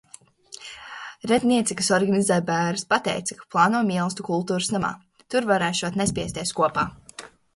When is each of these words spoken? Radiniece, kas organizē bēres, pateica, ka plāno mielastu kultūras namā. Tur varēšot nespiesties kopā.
Radiniece, 1.31 1.75
kas 1.81 1.89
organizē 1.97 2.37
bēres, 2.47 2.85
pateica, 2.95 3.37
ka 3.41 3.45
plāno 3.55 3.83
mielastu 3.91 4.27
kultūras 4.31 4.73
namā. 4.77 4.91
Tur 5.35 5.49
varēšot 5.51 6.01
nespiesties 6.03 6.57
kopā. 6.61 6.91